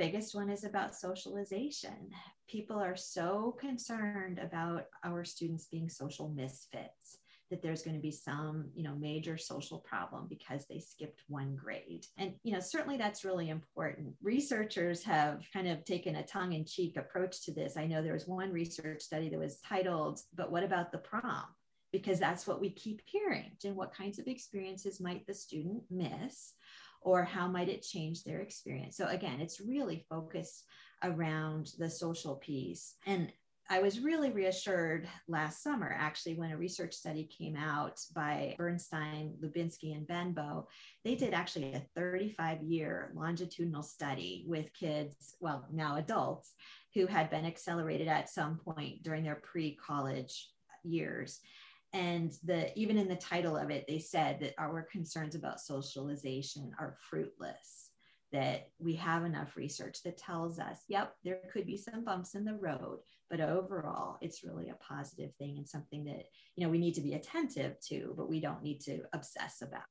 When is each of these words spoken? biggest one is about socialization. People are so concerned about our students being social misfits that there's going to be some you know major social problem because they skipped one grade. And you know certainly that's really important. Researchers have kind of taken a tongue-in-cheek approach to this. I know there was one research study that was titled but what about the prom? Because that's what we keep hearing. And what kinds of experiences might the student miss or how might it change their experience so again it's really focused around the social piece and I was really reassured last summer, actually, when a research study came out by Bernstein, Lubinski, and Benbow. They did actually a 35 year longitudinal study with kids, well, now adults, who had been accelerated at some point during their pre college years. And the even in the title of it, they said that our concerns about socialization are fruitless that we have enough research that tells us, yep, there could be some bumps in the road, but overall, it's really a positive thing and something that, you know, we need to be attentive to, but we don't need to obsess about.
biggest 0.00 0.34
one 0.34 0.48
is 0.48 0.64
about 0.64 0.94
socialization. 0.94 2.08
People 2.48 2.78
are 2.78 2.96
so 2.96 3.54
concerned 3.60 4.38
about 4.38 4.86
our 5.04 5.26
students 5.26 5.66
being 5.66 5.90
social 5.90 6.30
misfits 6.30 7.18
that 7.50 7.60
there's 7.60 7.82
going 7.82 7.96
to 7.96 8.00
be 8.00 8.10
some 8.10 8.70
you 8.74 8.82
know 8.82 8.94
major 8.94 9.36
social 9.36 9.78
problem 9.80 10.26
because 10.26 10.64
they 10.66 10.78
skipped 10.78 11.20
one 11.28 11.54
grade. 11.54 12.06
And 12.16 12.32
you 12.44 12.54
know 12.54 12.60
certainly 12.60 12.96
that's 12.96 13.26
really 13.26 13.50
important. 13.50 14.14
Researchers 14.22 15.02
have 15.02 15.42
kind 15.52 15.68
of 15.68 15.84
taken 15.84 16.16
a 16.16 16.26
tongue-in-cheek 16.26 16.96
approach 16.96 17.44
to 17.44 17.52
this. 17.52 17.76
I 17.76 17.86
know 17.86 18.02
there 18.02 18.14
was 18.14 18.26
one 18.26 18.52
research 18.52 19.02
study 19.02 19.28
that 19.28 19.38
was 19.38 19.60
titled 19.60 20.20
but 20.34 20.50
what 20.50 20.64
about 20.64 20.92
the 20.92 20.98
prom? 20.98 21.44
Because 21.92 22.18
that's 22.18 22.46
what 22.46 22.60
we 22.60 22.70
keep 22.70 23.02
hearing. 23.04 23.50
And 23.64 23.76
what 23.76 23.92
kinds 23.92 24.18
of 24.18 24.28
experiences 24.28 24.98
might 24.98 25.26
the 25.26 25.34
student 25.34 25.82
miss 25.90 26.54
or 27.02 27.24
how 27.24 27.46
might 27.48 27.68
it 27.68 27.82
change 27.82 28.24
their 28.24 28.40
experience 28.40 28.96
so 28.96 29.06
again 29.06 29.40
it's 29.40 29.60
really 29.60 30.04
focused 30.08 30.64
around 31.02 31.72
the 31.78 31.88
social 31.88 32.36
piece 32.36 32.94
and 33.06 33.32
I 33.72 33.78
was 33.78 34.00
really 34.00 34.32
reassured 34.32 35.08
last 35.28 35.62
summer, 35.62 35.94
actually, 35.96 36.34
when 36.34 36.50
a 36.50 36.56
research 36.56 36.92
study 36.92 37.22
came 37.38 37.54
out 37.54 38.00
by 38.12 38.56
Bernstein, 38.58 39.34
Lubinski, 39.40 39.94
and 39.96 40.08
Benbow. 40.08 40.66
They 41.04 41.14
did 41.14 41.32
actually 41.32 41.74
a 41.74 41.86
35 41.94 42.64
year 42.64 43.12
longitudinal 43.14 43.84
study 43.84 44.44
with 44.48 44.74
kids, 44.74 45.36
well, 45.38 45.68
now 45.72 45.98
adults, 45.98 46.52
who 46.94 47.06
had 47.06 47.30
been 47.30 47.46
accelerated 47.46 48.08
at 48.08 48.28
some 48.28 48.56
point 48.56 49.04
during 49.04 49.22
their 49.22 49.36
pre 49.36 49.76
college 49.76 50.50
years. 50.82 51.38
And 51.92 52.32
the 52.44 52.76
even 52.78 52.98
in 52.98 53.08
the 53.08 53.16
title 53.16 53.56
of 53.56 53.70
it, 53.70 53.84
they 53.88 53.98
said 53.98 54.38
that 54.40 54.54
our 54.58 54.82
concerns 54.82 55.34
about 55.34 55.60
socialization 55.60 56.72
are 56.78 56.96
fruitless 57.08 57.90
that 58.32 58.68
we 58.78 58.94
have 58.94 59.24
enough 59.24 59.56
research 59.56 60.02
that 60.04 60.16
tells 60.16 60.58
us, 60.58 60.84
yep, 60.88 61.14
there 61.24 61.40
could 61.52 61.66
be 61.66 61.76
some 61.76 62.04
bumps 62.04 62.34
in 62.34 62.44
the 62.44 62.54
road, 62.54 63.00
but 63.28 63.40
overall, 63.40 64.18
it's 64.20 64.44
really 64.44 64.68
a 64.68 64.74
positive 64.74 65.34
thing 65.36 65.56
and 65.56 65.66
something 65.66 66.04
that, 66.04 66.26
you 66.54 66.64
know, 66.64 66.70
we 66.70 66.78
need 66.78 66.94
to 66.94 67.00
be 67.00 67.14
attentive 67.14 67.74
to, 67.88 68.14
but 68.16 68.28
we 68.28 68.40
don't 68.40 68.62
need 68.62 68.80
to 68.82 69.00
obsess 69.12 69.62
about. 69.62 69.82